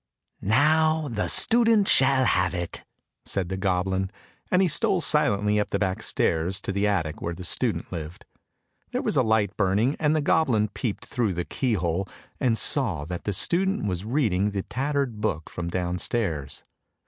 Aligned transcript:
"Now 0.41 1.09
the 1.09 1.27
student 1.27 1.87
shall 1.87 2.25
have 2.25 2.55
it," 2.55 2.83
said 3.23 3.49
the 3.49 3.55
goblin, 3.55 4.09
and 4.49 4.63
he 4.63 4.67
stole 4.67 4.99
silently 4.99 5.59
up 5.59 5.69
the 5.69 5.77
back 5.77 6.01
stairs 6.01 6.59
to 6.61 6.71
the 6.71 6.87
attic 6.87 7.21
where 7.21 7.35
the 7.35 7.43
student 7.43 7.91
lived. 7.91 8.25
There 8.91 9.03
was 9.03 9.15
a 9.15 9.21
light 9.21 9.55
burning, 9.57 9.95
and 9.99 10.15
the 10.15 10.19
goblin 10.21 10.69
peeped 10.69 11.05
through 11.05 11.35
the 11.35 11.45
key 11.45 11.73
hole, 11.73 12.07
and 12.39 12.57
saw 12.57 13.05
that 13.05 13.25
the 13.25 13.31
student 13.33 13.85
was 13.85 14.03
reading 14.03 14.49
the 14.49 14.63
tattered 14.63 15.21
book 15.21 15.51
from 15.51 15.67
downstairs. 15.67 16.63